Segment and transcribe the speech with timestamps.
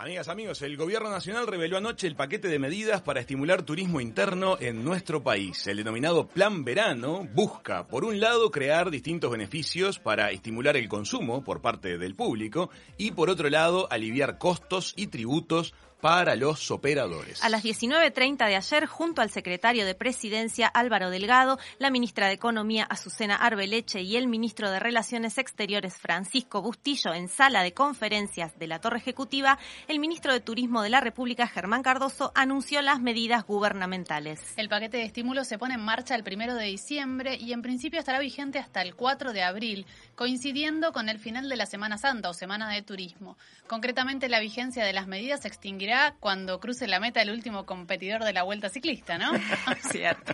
[0.00, 4.56] Amigas, amigos, el Gobierno Nacional reveló anoche el paquete de medidas para estimular turismo interno
[4.58, 5.66] en nuestro país.
[5.66, 11.44] El denominado Plan Verano busca, por un lado, crear distintos beneficios para estimular el consumo
[11.44, 17.42] por parte del público y, por otro lado, aliviar costos y tributos para los operadores.
[17.42, 22.34] A las 19.30 de ayer, junto al secretario de Presidencia Álvaro Delgado, la ministra de
[22.34, 28.58] Economía Azucena Arbeleche y el ministro de Relaciones Exteriores Francisco Bustillo en sala de conferencias
[28.58, 29.58] de la Torre Ejecutiva,
[29.88, 34.40] el ministro de Turismo de la República Germán Cardoso anunció las medidas gubernamentales.
[34.56, 38.00] El paquete de estímulos se pone en marcha el primero de diciembre y en principio
[38.00, 42.30] estará vigente hasta el 4 de abril, coincidiendo con el final de la Semana Santa
[42.30, 43.36] o Semana de Turismo.
[43.66, 45.89] Concretamente, la vigencia de las medidas se extinguirá
[46.20, 49.32] cuando cruce la meta el último competidor de la vuelta ciclista, ¿no?
[49.80, 50.32] Cierto.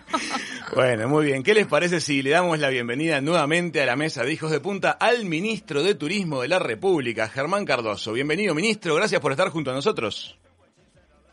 [0.75, 1.43] Bueno, muy bien.
[1.43, 4.61] ¿Qué les parece si le damos la bienvenida nuevamente a la mesa de Hijos de
[4.61, 8.13] Punta al ministro de Turismo de la República, Germán Cardoso?
[8.13, 8.95] Bienvenido, ministro.
[8.95, 10.39] Gracias por estar junto a nosotros.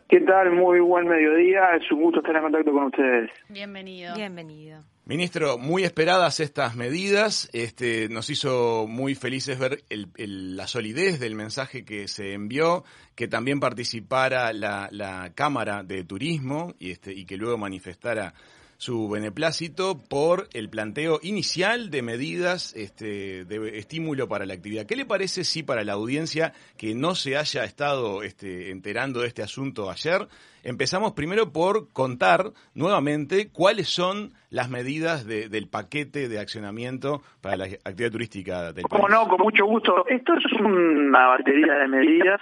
[0.08, 0.52] ¿Qué tal?
[0.52, 1.74] Muy buen mediodía.
[1.76, 3.30] Es un gusto estar en contacto con ustedes.
[3.48, 4.14] Bienvenido.
[4.14, 4.80] Bienvenido.
[5.06, 7.50] Ministro, muy esperadas estas medidas.
[7.52, 13.28] Este, nos hizo muy felices ver el, la solidez del mensaje que se envió, que
[13.28, 18.32] también participara la, Cámara de Turismo y, este, y que luego manifestara
[18.76, 24.86] su beneplácito por el planteo inicial de medidas este, de estímulo para la actividad.
[24.86, 29.28] ¿Qué le parece si para la audiencia que no se haya estado este, enterando de
[29.28, 30.28] este asunto ayer,
[30.62, 37.64] empezamos primero por contar nuevamente cuáles son las medidas del paquete de accionamiento para la
[37.64, 38.86] actividad turística del país?
[38.90, 40.06] Como no, con mucho gusto.
[40.08, 42.40] Esto es una batería de medidas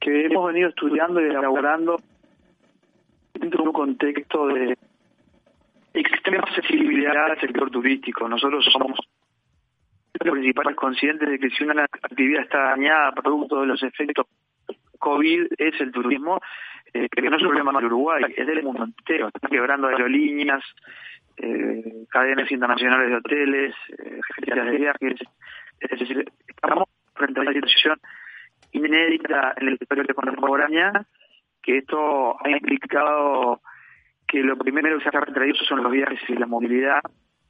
[0.00, 2.00] que hemos venido estudiando y elaborando
[3.42, 4.78] dentro de un contexto de
[5.92, 8.28] extrema accesibilidad al sector turístico.
[8.28, 8.98] Nosotros somos
[10.14, 14.26] los principales conscientes de que si una actividad está dañada producto de los efectos
[14.98, 16.40] COVID es el turismo,
[16.94, 19.28] eh, que no es un problema de Uruguay, es del mundo entero.
[19.28, 20.62] Están quebrando aerolíneas,
[21.38, 25.20] eh, cadenas internacionales de hoteles, eh, de viajes.
[25.80, 27.98] Estamos frente a una situación
[28.70, 31.06] inédita en el territorio de contemporánea
[31.62, 33.60] que esto ha implicado
[34.26, 37.00] que lo primero que se ha retraído son los viajes y la movilidad,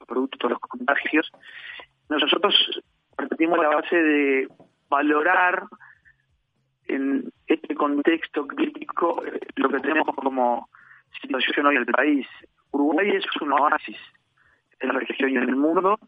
[0.05, 1.31] producto de los contagios.
[2.09, 2.81] Nosotros
[3.15, 4.47] partimos la base de
[4.89, 5.63] valorar
[6.87, 10.69] en este contexto crítico eh, lo que tenemos como
[11.21, 12.27] situación hoy en el país.
[12.71, 13.97] Uruguay es un oasis
[14.79, 15.99] en la región y en el mundo.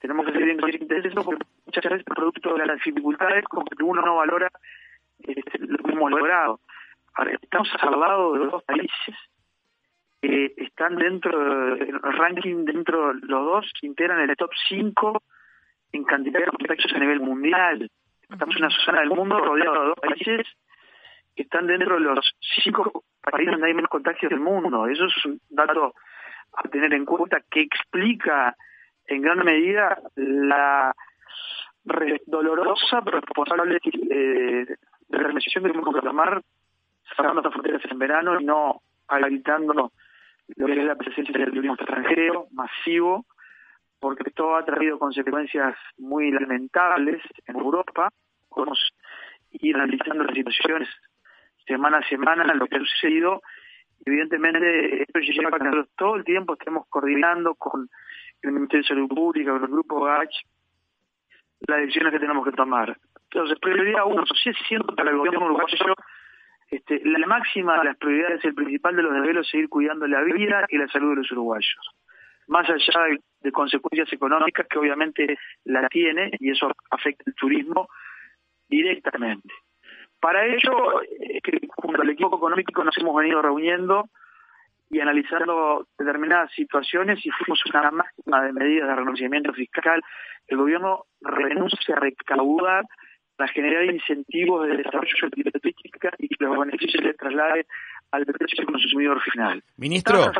[0.00, 3.64] Tenemos que ser bien conscientes de eso porque muchas veces producto de las dificultades como
[3.64, 4.50] que uno no valora
[5.20, 6.60] este, lo que hemos logrado.
[7.28, 9.14] Estamos al lado de dos países
[10.22, 15.22] que están dentro del ranking, dentro los dos, integran el top 5
[15.92, 17.90] en cantidad de contagios a nivel mundial.
[18.28, 20.46] Estamos en una zona del mundo rodeado de dos países
[21.34, 24.86] que están dentro de los cinco países donde hay menos contagios del mundo.
[24.86, 25.94] Eso es un dato
[26.52, 28.56] a tener en cuenta que explica
[29.06, 30.94] en gran medida la
[32.26, 34.66] dolorosa pero responsable eh,
[35.08, 36.42] de la decisión que tuvimos que tomar
[37.16, 39.92] cerrando las fronteras en verano y no habilitando lo
[40.66, 43.26] que es la presencia del turismo extranjero masivo,
[43.98, 48.08] porque esto ha traído consecuencias muy lamentables en Europa.
[48.48, 48.90] Podemos
[49.52, 50.88] ir analizando las situaciones
[51.66, 53.42] semana a semana, lo que ha sucedido.
[54.04, 57.88] Evidentemente, esto lleva a que nosotros todo el tiempo estemos coordinando con
[58.42, 60.34] el Ministerio de Salud Pública, con el Grupo GACH,
[61.68, 62.96] las decisiones que tenemos que tomar.
[63.24, 65.94] Entonces, prioridad uno, sí siento para el gobierno uruguayo
[66.70, 70.22] este, la máxima de las prioridades, el principal de los deberes es seguir cuidando la
[70.22, 71.94] vida y la salud de los uruguayos.
[72.46, 77.88] Más allá de, consecuencias económicas que obviamente la tiene y eso afecta el turismo
[78.68, 79.48] directamente.
[80.20, 84.08] Para ello, eh, junto al equipo económico nos hemos venido reuniendo
[84.90, 90.02] y analizando determinadas situaciones y fuimos una máxima de medidas de reconocimiento fiscal.
[90.46, 92.84] El gobierno renuncia a recaudar
[93.40, 97.64] para generar incentivos de desarrollo de turística y que los beneficios se trasladen
[98.10, 99.64] al precio consumidor final.
[99.78, 100.30] Ministro,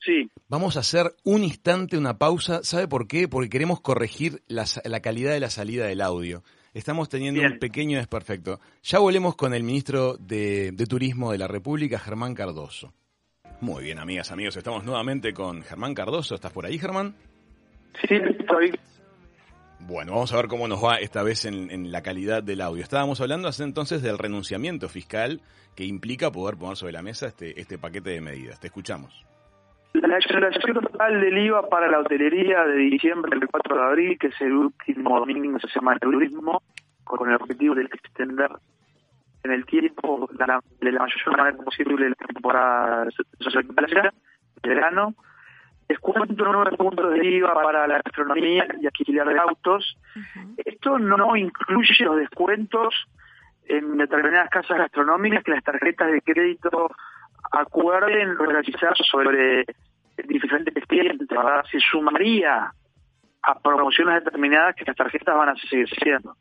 [0.00, 0.30] sí.
[0.46, 2.62] vamos a hacer un instante una pausa.
[2.62, 3.26] ¿Sabe por qué?
[3.26, 4.66] Porque queremos corregir la,
[5.00, 6.42] calidad de la salida del audio.
[6.74, 8.60] Estamos teniendo un pequeño desperfecto.
[8.82, 12.92] Ya volvemos con el ministro de, de Turismo de la República, Germán Cardoso.
[13.62, 16.34] Muy bien, amigas, amigos, estamos nuevamente con Germán Cardoso.
[16.34, 17.14] ¿Estás por ahí, Germán?
[18.06, 18.78] Sí, estoy.
[19.86, 22.82] Bueno, vamos a ver cómo nos va esta vez en, la calidad del audio.
[22.82, 25.40] Estábamos hablando hace entonces del renunciamiento fiscal
[25.74, 28.60] que implica poder poner sobre la mesa este, este paquete de medidas.
[28.60, 29.24] Te escuchamos.
[29.94, 34.28] La exoneración total del IVA para la hotelería de diciembre del 4 de abril, que
[34.28, 36.62] es el último domingo de semana de turismo,
[37.02, 38.50] con el objetivo de extender
[39.42, 45.14] en el tiempo de la, mayor manera posible la temporada de verano.
[45.90, 49.98] Descuento nueve puntos de IVA para la gastronomía y alquiler de autos.
[50.64, 52.94] Esto no incluye los descuentos
[53.64, 56.92] en determinadas casas gastronómicas que las tarjetas de crédito
[57.50, 59.64] acuerden realizar sobre
[60.28, 61.26] diferentes clientes.
[61.72, 62.72] Se sumaría
[63.42, 66.36] a promociones determinadas que las tarjetas van a seguir siendo.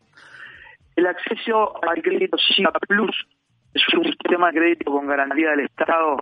[0.96, 3.28] El acceso al crédito SIGA Plus
[3.74, 6.19] es un sistema de crédito con garantía del Estado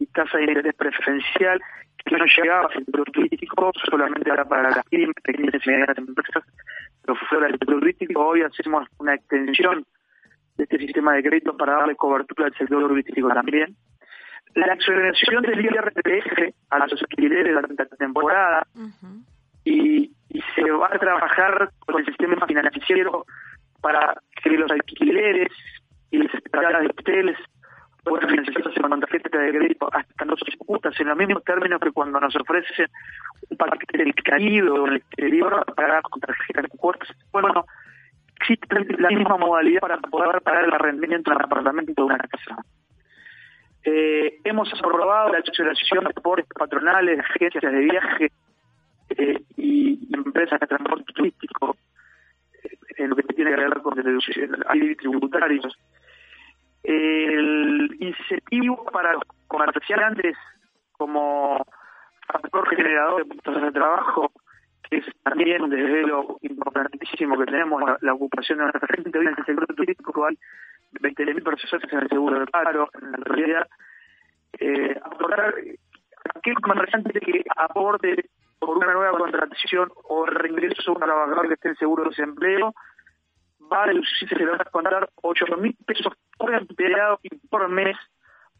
[0.00, 1.60] y tasa de interés preferencial
[2.04, 6.44] que no llegaba al sector turístico, solamente era para las pequeñas y medianas empresas,
[7.02, 8.26] pero fuera del sector turístico.
[8.26, 9.84] Hoy hacemos una extensión
[10.56, 13.74] de este sistema de crédito para darle cobertura al sector turístico también.
[14.54, 18.66] La acceleración del IRPF a los alquileres durante la temporada
[19.64, 23.24] y, y se va a trabajar con el sistema financiero
[23.80, 25.48] para que los alquileres
[26.10, 27.38] y las esperadas de hoteles
[28.04, 31.90] puedan financiarse con tarjeta de crédito hasta no se disputas en los mismos términos que
[31.90, 32.86] cuando nos ofrecen
[33.50, 37.08] un paquete del Caribe o el exterior para pagar con tarjeta de cuotas.
[37.32, 37.66] Bueno,
[38.40, 38.66] existe
[38.98, 42.64] la misma modalidad para poder pagar el arrendamiento de un apartamento de una casa.
[43.84, 48.32] Eh, hemos aprobado la asociación de aportes patronales, agencias de viaje
[49.10, 51.76] eh, y empresas de transporte turístico
[52.96, 55.76] en lo que tiene que ver con el tributarios.
[56.82, 60.36] El incentivo para los comerciantes
[60.92, 61.64] como
[62.40, 64.32] factor generador de puestos de trabajo,
[64.88, 69.18] que es también un desvelo importantísimo que tenemos, la, ocupación de nuestra gente.
[69.18, 70.38] Hoy en el sector turístico hay
[71.00, 73.68] 20.000 personas en el seguro de paro, en la realidad.
[74.58, 75.54] Eh, aportar
[76.34, 81.68] aquel comerciante que aporte por una nueva contratación o reingreso a un trabajador que esté
[81.70, 82.74] en seguro de desempleo,
[83.72, 87.68] va a deducirse, se le va a contar 8 mil pesos por empleado y por
[87.68, 87.96] mes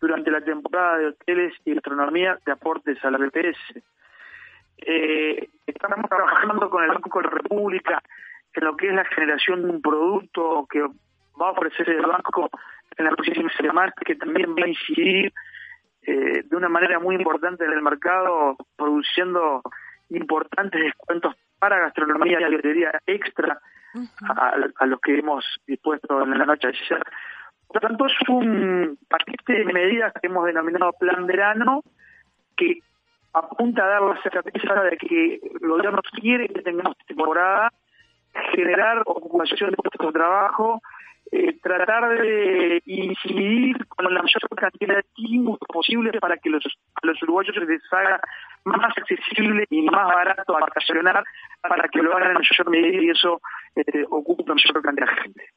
[0.04, 3.82] durante la temporada de hoteles y gastronomía de aportes a la BPS.
[4.76, 8.02] Eh, estamos trabajando con el Banco de la República
[8.52, 12.50] en lo que es la generación de un producto que va a ofrecer el banco
[12.98, 15.32] en la próxima semana que también va a incidir
[16.02, 19.62] eh, de una manera muy importante en el mercado, produciendo
[20.10, 23.58] importantes descuentos para gastronomía y hotelería extra
[24.36, 27.02] a, los que hemos dispuesto en la noche ayer.
[27.68, 31.82] Por lo tanto, es un paquete de medidas que hemos denominado Plan Verano,
[32.56, 32.78] que
[33.32, 37.72] apunta a dar la certeza de que el gobierno quiere que tengamos temporada,
[38.52, 40.80] generar ocupación de puestos de trabajo,
[41.32, 47.06] eh, tratar de incidir con la mayor cantidad de estímulos posibles para que los, a
[47.06, 48.20] los uruguayos les haga
[48.64, 51.24] más accesible y más barato vacacionar
[51.60, 53.40] para que lo hagan en mayor medida y eso
[53.74, 55.53] este, ocupe una mayor cantidad de gente.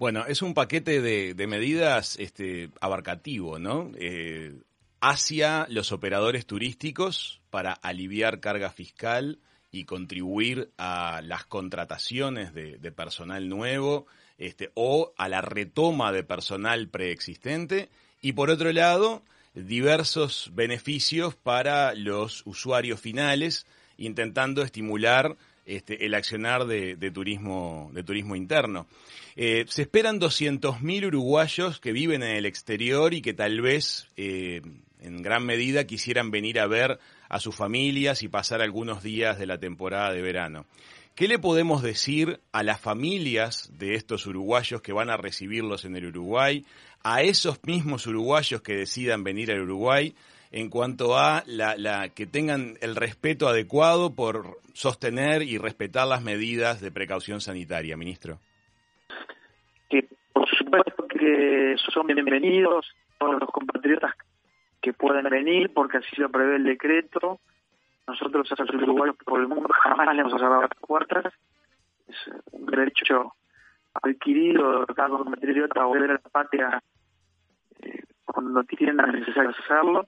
[0.00, 3.92] Bueno, es un paquete de, medidas este, abarcativo, ¿no?
[3.98, 4.54] Eh,
[4.98, 12.92] hacia los operadores turísticos para aliviar carga fiscal y contribuir a las contrataciones de, de
[12.92, 14.06] personal nuevo
[14.38, 17.90] este, o a la retoma de personal preexistente
[18.22, 23.66] y por otro lado diversos beneficios para los usuarios finales
[23.98, 25.36] intentando estimular
[25.76, 28.86] este, el accionar de, turismo de turismo interno.
[29.36, 34.62] Eh, se esperan 200.000 uruguayos que viven en el exterior y que tal vez eh,
[35.00, 39.46] en gran medida quisieran venir a ver a sus familias y pasar algunos días de
[39.46, 40.66] la temporada de verano.
[41.14, 45.94] ¿Qué le podemos decir a las familias de estos uruguayos que van a recibirlos en
[45.94, 46.64] el Uruguay,
[47.02, 50.14] a esos mismos uruguayos que decidan venir al Uruguay,
[50.50, 56.80] en cuanto a la, que tengan el respeto adecuado por sostener y respetar las medidas
[56.80, 58.38] de precaución sanitaria, ministro?
[59.88, 62.86] Que por supuesto que son bienvenidos
[63.18, 64.14] todos los compatriotas
[64.80, 67.40] que pueden venir, porque así lo prevé el decreto
[68.10, 71.32] nosotros a los uruguayos por el mundo jamás le hemos cerrado las puertas.
[72.08, 72.16] Es
[72.50, 73.34] un derecho
[73.94, 76.82] adquirido cada compatriota a volver a la patria
[77.80, 80.06] eh, cuando tienen necesario hacerlo.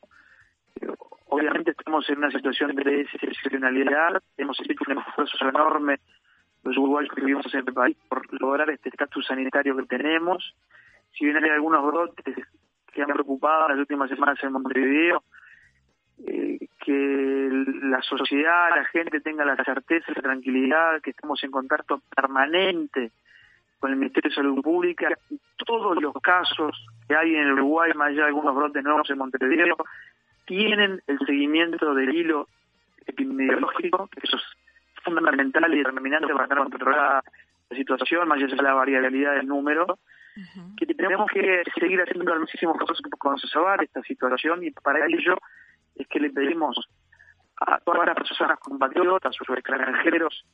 [1.26, 5.98] Obviamente estamos en una situación de excepcionalidad, hemos hecho un esfuerzo enorme
[6.62, 10.54] los uruguayos que vivimos en el país por lograr este estatus sanitario que tenemos.
[11.12, 12.36] Si bien hay algunos brotes
[12.92, 15.24] que han preocupado las últimas semanas en Montevideo,
[16.26, 22.00] eh, que la sociedad, la gente tenga la certeza, la tranquilidad, que estamos en contacto
[22.14, 23.10] permanente
[23.80, 25.08] con el Ministerio de Salud Pública
[25.56, 29.76] todos los casos que hay en Uruguay, más allá de algunos brotes nuevos en Montevideo,
[30.46, 32.48] tienen el seguimiento del hilo
[33.06, 34.42] epidemiológico, que eso es
[35.02, 37.22] fundamental y determinante para tener controlada
[37.70, 39.98] la situación, más allá de la variabilidad del número,
[40.76, 45.36] que tenemos que seguir haciendo al máximo esfuerzo con sobar esta situación y para ello
[45.94, 46.88] es que le pedimos
[47.56, 50.44] a todas las personas compatriotas o extranjeros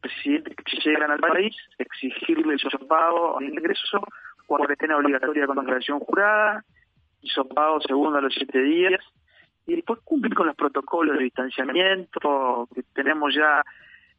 [0.00, 4.00] presidentes que llegan al país, exigirle el sopado al ingreso,
[4.46, 6.64] cuarentena obligatoria con declaración jurada,
[7.22, 9.00] sopado segundo a los siete días,
[9.66, 13.62] y después cumplir con los protocolos de distanciamiento que tenemos ya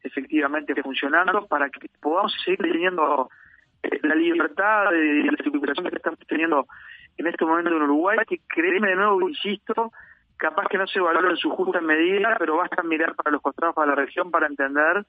[0.04, 3.30] efectivamente funcionando para que podamos seguir teniendo
[3.84, 6.68] eh, la libertad y la circulación que estamos teniendo
[7.18, 9.92] en este momento en Uruguay, que créeme de nuevo, insisto,
[10.38, 13.76] capaz que no se valora en su justa medida, pero basta mirar para los costados,
[13.76, 15.06] para la región, para entender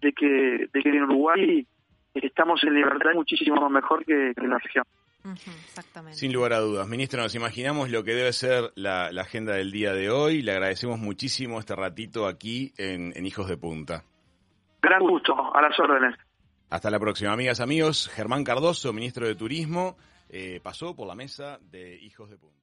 [0.00, 1.66] de que, de que en Uruguay
[2.14, 4.84] estamos en libertad muchísimo mejor que, en la región.
[5.24, 6.18] Exactamente.
[6.18, 6.88] Sin lugar a dudas.
[6.88, 10.42] Ministro, nos imaginamos lo que debe ser la, agenda del día de hoy.
[10.42, 14.04] Le agradecemos muchísimo este ratito aquí en, Hijos de Punta.
[14.80, 16.16] Gran gusto, a las órdenes.
[16.70, 18.08] Hasta la próxima, amigas, amigos.
[18.08, 19.96] Germán Cardoso, ministro de Turismo,
[20.28, 22.62] eh, pasó por la mesa de Hijos de Punta.